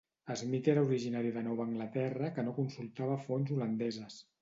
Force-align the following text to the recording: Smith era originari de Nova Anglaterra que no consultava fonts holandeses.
Smith 0.39 0.69
era 0.73 0.83
originari 0.87 1.35
de 1.35 1.45
Nova 1.49 1.63
Anglaterra 1.67 2.33
que 2.39 2.49
no 2.51 2.57
consultava 2.63 3.23
fonts 3.31 3.59
holandeses. 3.59 4.23